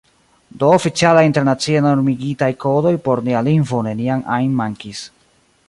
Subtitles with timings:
[0.61, 5.07] Do oficialaj internacie normigitaj kodoj por nia lingvo neniam ajn mankis.